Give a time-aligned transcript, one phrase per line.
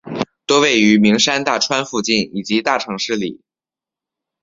[0.47, 3.39] 多位于名山大川附近以及大城市里。